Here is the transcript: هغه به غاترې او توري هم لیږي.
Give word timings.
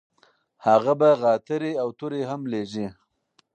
هغه 0.67 0.93
به 0.99 1.09
غاترې 1.21 1.71
او 1.81 1.87
توري 1.97 2.21
هم 2.29 2.41
لیږي. 2.51 2.87